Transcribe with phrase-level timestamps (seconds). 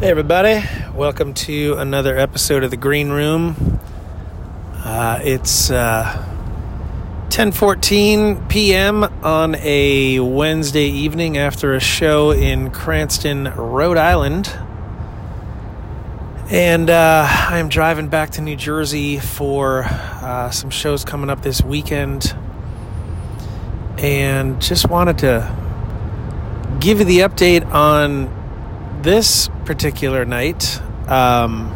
[0.00, 0.62] Hey everybody,
[0.94, 3.80] welcome to another episode of the Green Room.
[4.72, 6.24] Uh, it's uh,
[7.30, 9.02] 10:14 p.m.
[9.02, 14.56] on a Wednesday evening after a show in Cranston, Rhode Island,
[16.48, 21.60] and uh, I'm driving back to New Jersey for uh, some shows coming up this
[21.60, 22.36] weekend,
[23.98, 25.56] and just wanted to
[26.78, 28.37] give you the update on
[29.02, 30.80] this particular night.
[31.08, 31.70] Um,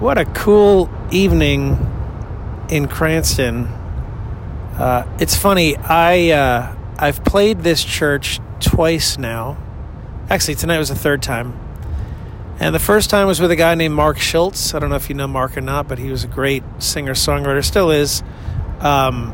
[0.00, 1.78] what a cool evening
[2.70, 3.66] in Cranston.
[4.76, 5.76] Uh, it's funny.
[5.76, 9.58] I uh, I've played this church twice now.
[10.30, 11.58] Actually, tonight was the third time.
[12.58, 14.74] And the first time was with a guy named Mark Schultz.
[14.74, 17.14] I don't know if you know Mark or not, but he was a great singer
[17.14, 17.64] songwriter.
[17.64, 18.22] Still is.
[18.80, 19.32] Um,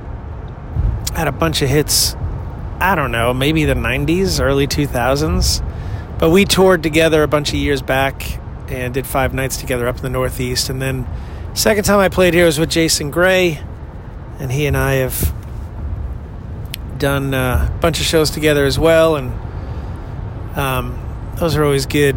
[1.14, 2.14] had a bunch of hits.
[2.78, 5.62] I don't know, maybe the '90s, early 2000s.
[6.18, 9.96] But we toured together a bunch of years back and did five nights together up
[9.96, 10.70] in the Northeast.
[10.70, 11.06] And then,
[11.54, 13.60] second time I played here was with Jason Gray,
[14.38, 15.34] and he and I have
[16.98, 19.16] done uh, a bunch of shows together as well.
[19.16, 19.32] And
[20.56, 22.16] um, those are always good.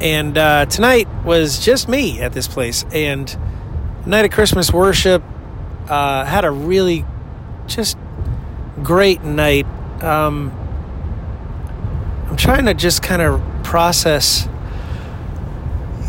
[0.00, 2.84] And uh, tonight was just me at this place.
[2.92, 3.36] And
[4.06, 5.22] night of Christmas worship
[5.88, 7.04] uh, had a really
[7.66, 7.96] just
[8.82, 9.66] great night.
[10.02, 10.50] Um,
[12.42, 14.48] trying to just kind of process,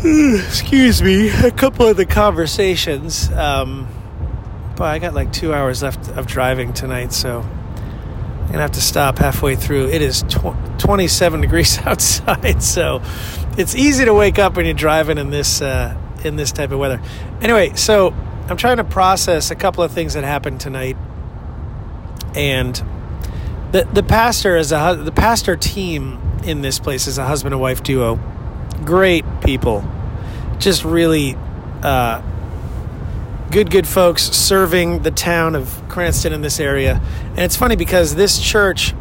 [0.02, 3.30] excuse me, a couple of the conversations.
[3.30, 3.86] Um,
[4.74, 8.80] but I got like two hours left of driving tonight, so I'm gonna have to
[8.80, 9.90] stop halfway through.
[9.90, 13.00] It is tw- 27 degrees outside, so
[13.56, 16.80] it's easy to wake up when you're driving in this uh, in this type of
[16.80, 17.00] weather.
[17.42, 18.12] Anyway, so
[18.48, 20.96] I'm trying to process a couple of things that happened tonight,
[22.34, 22.74] and
[23.70, 27.60] the the pastor is a the pastor team in this place is a husband and
[27.60, 28.18] wife duo.
[28.84, 29.84] Great people,
[30.58, 31.36] just really
[31.82, 32.22] uh,
[33.50, 37.00] good good folks serving the town of Cranston in this area.
[37.30, 38.94] And it's funny because this church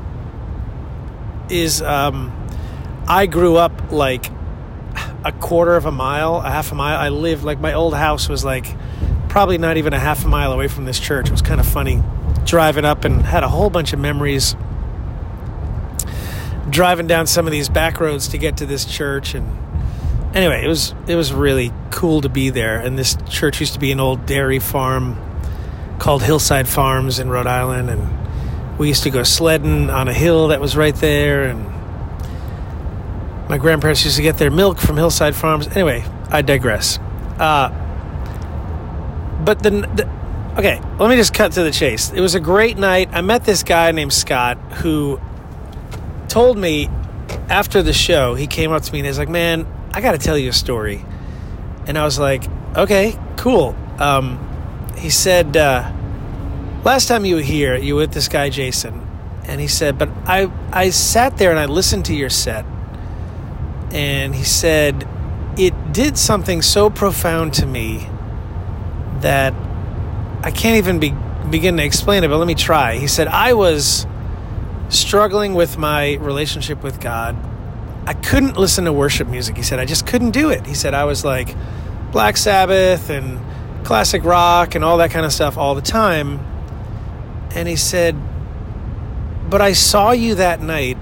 [1.50, 2.32] is um,
[3.08, 4.30] I grew up like
[5.26, 7.00] a quarter of a mile, a half a mile.
[7.00, 8.66] I lived like my old house was like
[9.30, 11.28] probably not even a half a mile away from this church.
[11.28, 12.04] It was kind of funny
[12.46, 14.56] driving up and had a whole bunch of memories
[16.70, 19.46] driving down some of these back roads to get to this church and
[20.36, 22.80] anyway it was it was really cool to be there.
[22.80, 25.18] And this church used to be an old dairy farm
[26.00, 30.48] called hillside farms in rhode island and we used to go sledding on a hill
[30.48, 31.66] that was right there and
[33.50, 35.68] my grandparents used to get their milk from hillside farms.
[35.68, 36.98] Anyway i digress.
[37.38, 37.70] Uh,
[39.46, 40.10] but the, the
[40.58, 42.12] okay let me just cut to the chase.
[42.12, 43.10] It was a great night.
[43.12, 45.20] I met this guy named scott who
[46.34, 46.90] told me
[47.48, 50.18] after the show, he came up to me and he's like, "Man, I got to
[50.18, 51.06] tell you a story."
[51.86, 52.44] And I was like,
[52.76, 54.40] "Okay, cool." Um,
[54.98, 55.92] he said, uh,
[56.84, 59.08] "Last time you were here, you were with this guy Jason,"
[59.46, 62.66] and he said, "But I I sat there and I listened to your set,
[63.92, 65.08] and he said
[65.56, 68.08] it did something so profound to me
[69.22, 69.54] that
[70.42, 71.14] I can't even be,
[71.52, 72.30] begin to explain it.
[72.30, 74.08] But let me try." He said, "I was."
[74.94, 77.36] Struggling with my relationship with God.
[78.06, 79.56] I couldn't listen to worship music.
[79.56, 80.66] He said, I just couldn't do it.
[80.66, 81.56] He said, I was like
[82.12, 83.40] Black Sabbath and
[83.86, 86.40] classic rock and all that kind of stuff all the time.
[87.56, 88.16] And he said,
[89.50, 90.98] But I saw you that night.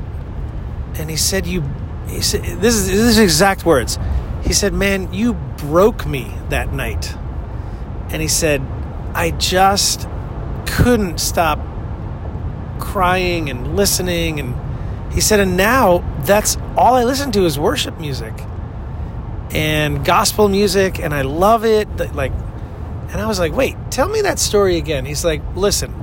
[0.96, 1.63] And he said, You,
[2.08, 3.97] he said, this is, this is exact words.
[4.44, 7.16] He said, Man, you broke me that night.
[8.09, 8.62] And he said,
[9.13, 10.08] I just
[10.66, 11.59] couldn't stop
[12.81, 14.56] crying and listening and
[15.14, 18.34] he said and now that's all I listen to is worship music
[19.52, 21.88] and gospel music and I love it.
[22.16, 22.31] Like
[23.09, 25.06] and I was like wait tell me that story again.
[25.06, 25.94] He's like listen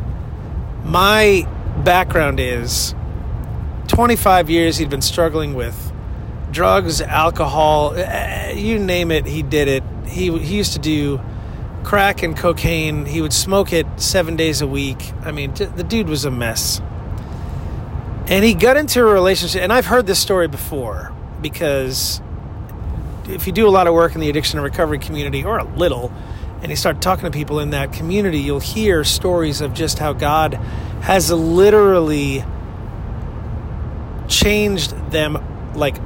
[0.85, 1.47] my
[1.85, 2.95] background is
[3.89, 5.93] 25 years he'd been struggling with
[6.51, 9.83] drugs alcohol eh, you name it he did it.
[10.07, 11.21] He he used to do
[11.85, 13.07] crack and cocaine.
[13.07, 15.13] He would smoke it seven days a week.
[15.23, 16.81] I mean, the dude was a mess.
[18.27, 22.21] And he got into a relationship, and I've heard this story before because
[23.27, 25.65] if you do a lot of work in the addiction and recovery community, or a
[25.65, 26.13] little,
[26.61, 30.13] and you start talking to people in that community, you'll hear stories of just how
[30.13, 30.55] God
[31.01, 32.45] has literally
[34.29, 35.97] changed them like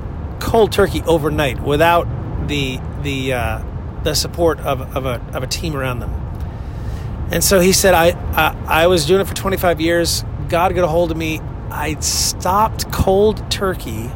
[0.40, 2.06] cold turkey overnight without
[2.46, 3.62] the the uh,
[4.04, 6.10] the support of, of, a, of a team around them.
[7.30, 10.24] And so he said, I, I, I was doing it for 25 years.
[10.48, 11.40] God got a hold of me.
[11.70, 14.10] I stopped cold turkey.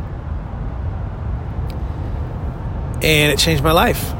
[3.02, 4.12] and it changed my life.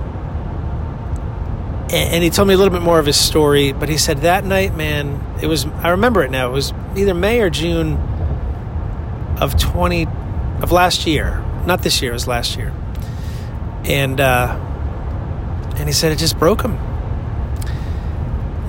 [1.93, 4.45] And, he told me a little bit more of his story, but he said that
[4.45, 7.97] night, man, it was, I remember it now, it was either May or June
[9.41, 10.07] of 20,
[10.61, 11.45] of last year.
[11.65, 12.73] Not this year, it was last year.
[13.85, 14.59] And, uh,
[15.77, 16.77] and he said it just broke him.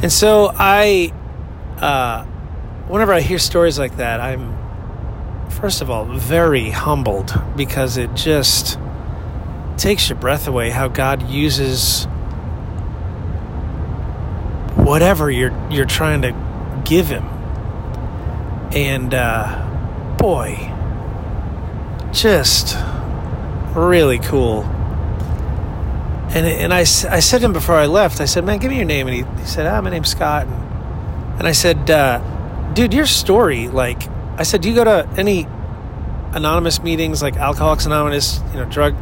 [0.01, 1.11] And so I,
[1.79, 2.23] uh,
[2.87, 4.55] whenever I hear stories like that, I'm,
[5.49, 8.77] first of all, very humbled because it just
[9.77, 12.05] takes your breath away how God uses
[14.75, 17.25] whatever you're you're trying to give him.
[18.71, 20.71] And uh, boy,
[22.11, 22.77] just
[23.75, 24.63] really cool.
[26.29, 28.77] And and I, I said to him before I left, I said, "Man, give me
[28.77, 32.19] your name." And he, he said, "Ah, my name's Scott." And, and I said, uh,
[32.73, 34.03] "Dude, your story, like."
[34.37, 35.47] I said, "Do you go to any
[36.33, 38.93] anonymous meetings like Alcoholics Anonymous, you know, drug?"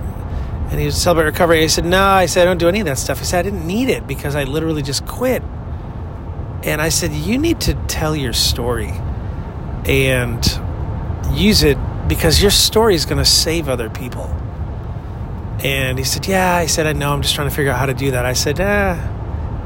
[0.69, 1.61] And he was celebrate recovery.
[1.61, 3.49] He said, "No." I said, "I don't do any of that stuff." He said, "I
[3.49, 5.41] didn't need it because I literally just quit."
[6.63, 8.93] And I said, "You need to tell your story
[9.85, 10.43] and
[11.33, 11.77] use it
[12.07, 14.29] because your story is going to save other people."
[15.65, 17.11] And he said, "Yeah." I said, "I know.
[17.11, 18.99] I'm just trying to figure out how to do that." I said, "Ah,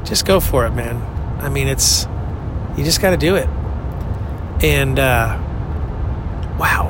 [0.02, 0.96] just go for it, man.
[1.42, 2.06] I mean, it's
[2.74, 3.46] you just got to do it."
[4.64, 5.38] And uh,
[6.58, 6.88] wow,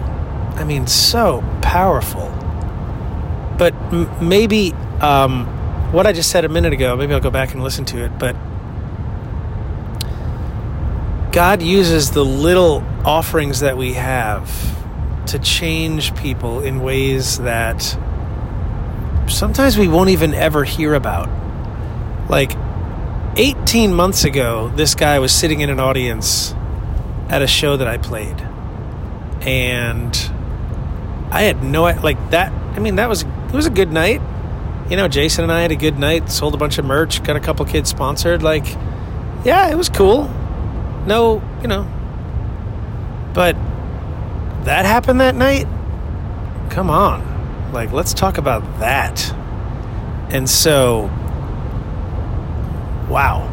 [0.54, 2.28] I mean, so powerful.
[3.58, 5.44] But m- maybe um,
[5.92, 8.16] what I just said a minute ago, maybe I'll go back and listen to it.
[8.16, 8.36] But
[11.32, 14.48] God uses the little offerings that we have
[15.26, 17.98] to change people in ways that
[19.30, 21.28] sometimes we won't even ever hear about.
[22.28, 22.52] Like
[23.36, 26.54] 18 months ago, this guy was sitting in an audience
[27.28, 28.40] at a show that I played.
[29.42, 30.14] And
[31.30, 34.20] I had no like that I mean that was it was a good night.
[34.90, 37.36] You know, Jason and I had a good night, sold a bunch of merch, got
[37.36, 38.66] a couple kids sponsored like
[39.44, 40.24] yeah, it was cool.
[41.06, 41.88] No, you know.
[43.32, 43.54] But
[44.64, 45.66] that happened that night?
[46.70, 47.29] Come on.
[47.72, 49.32] Like let's talk about that.
[50.30, 51.10] And so
[53.08, 53.46] wow.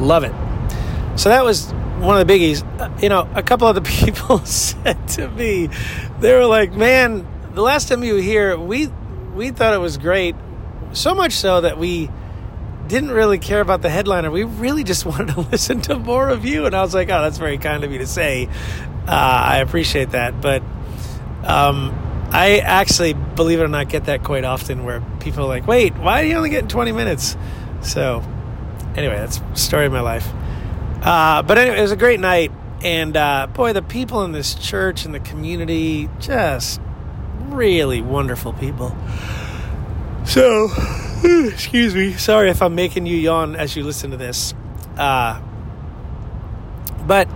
[0.00, 0.32] Love it.
[1.18, 4.38] So that was one of the biggies, uh, you know, a couple of the people
[4.44, 5.68] said to me,
[6.20, 8.88] they were like, "Man, the last time you were here, we
[9.34, 10.34] we thought it was great,
[10.92, 12.10] so much so that we
[12.86, 14.30] didn't really care about the headliner.
[14.30, 17.22] We really just wanted to listen to more of you." And I was like, "Oh,
[17.22, 18.48] that's very kind of you to say.
[19.06, 20.62] Uh, I appreciate that." But
[21.44, 21.94] um,
[22.34, 25.94] I actually, believe it or not, get that quite often, where people are like, "Wait,
[25.94, 27.36] why are you only getting twenty minutes?"
[27.80, 28.24] So,
[28.96, 30.28] anyway, that's story of my life.
[31.00, 32.50] Uh, but anyway, it was a great night.
[32.82, 36.80] And uh, boy, the people in this church and the community, just
[37.44, 38.96] really wonderful people.
[40.24, 40.70] So,
[41.24, 42.14] excuse me.
[42.14, 44.54] Sorry if I'm making you yawn as you listen to this.
[44.96, 45.40] Uh,
[47.06, 47.28] but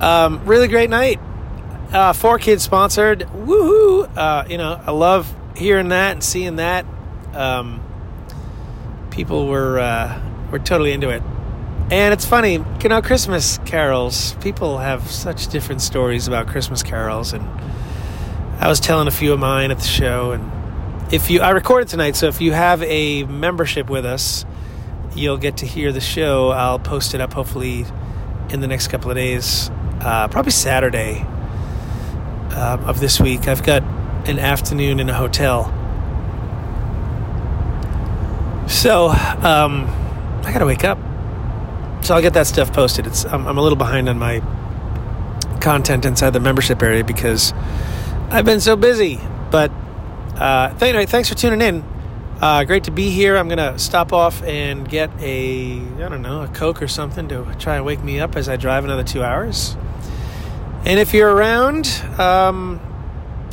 [0.00, 1.20] um, really great night.
[1.96, 3.20] Uh, four kids sponsored.
[3.20, 4.06] Woohoo!
[4.14, 6.84] Uh, you know, I love hearing that and seeing that.
[7.32, 7.82] Um,
[9.10, 10.20] people were uh,
[10.52, 11.22] were totally into it.
[11.90, 17.32] And it's funny, you know, Christmas carols, people have such different stories about Christmas carols.
[17.32, 17.42] And
[18.60, 20.32] I was telling a few of mine at the show.
[20.32, 24.44] And if you, I recorded tonight, so if you have a membership with us,
[25.14, 26.50] you'll get to hear the show.
[26.50, 27.86] I'll post it up hopefully
[28.50, 29.70] in the next couple of days,
[30.02, 31.26] uh, probably Saturday
[32.56, 33.46] um, of this week.
[33.46, 33.82] I've got
[34.28, 35.72] an afternoon in a hotel.
[38.68, 39.86] So, um,
[40.44, 40.98] I gotta wake up
[42.06, 43.06] so I'll get that stuff posted.
[43.06, 44.40] It's I'm, I'm a little behind on my
[45.60, 47.52] content inside the membership area because
[48.30, 49.20] I've been so busy.
[49.50, 49.72] But
[50.36, 51.84] uh, anyway, thanks for tuning in.
[52.40, 53.36] Uh, great to be here.
[53.36, 57.56] I'm gonna stop off and get a I don't know a Coke or something to
[57.58, 59.76] try and wake me up as I drive another two hours.
[60.86, 62.80] And if you're around, um,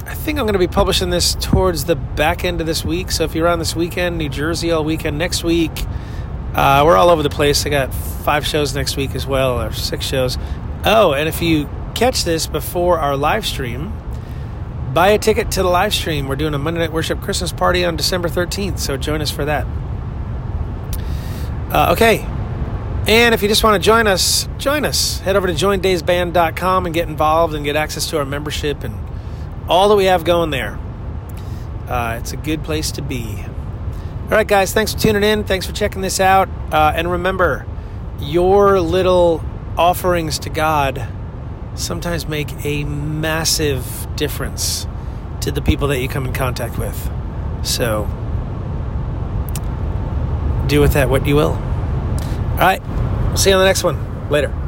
[0.05, 3.09] I think I'm going to be publishing this towards the back end of this week.
[3.09, 5.71] So if you're around this weekend, New Jersey all weekend, next week,
[6.53, 7.65] uh, we're all over the place.
[7.65, 10.37] I got five shows next week as well, or six shows.
[10.85, 13.91] Oh, and if you catch this before our live stream,
[14.93, 16.27] buy a ticket to the live stream.
[16.27, 19.45] We're doing a Monday Night Worship Christmas party on December 13th, so join us for
[19.45, 19.65] that.
[21.71, 22.27] Uh, okay.
[23.05, 25.19] And if you just want to join us, join us.
[25.19, 28.97] Head over to joindavesband.com and get involved and get access to our membership and
[29.67, 30.79] all that we have going there.
[31.89, 33.43] Uh, it's a good place to be.
[34.23, 35.43] All right, guys, thanks for tuning in.
[35.43, 36.47] Thanks for checking this out.
[36.71, 37.65] Uh, and remember,
[38.19, 39.43] your little
[39.77, 41.05] offerings to God
[41.75, 44.87] sometimes make a massive difference
[45.41, 47.11] to the people that you come in contact with.
[47.63, 48.05] So
[50.67, 51.72] do with that what you will.
[52.53, 52.81] All right.
[53.37, 54.29] See you on the next one.
[54.29, 54.62] Later.